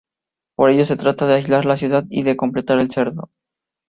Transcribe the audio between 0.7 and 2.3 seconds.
ello, se trata de aislar la ciudad y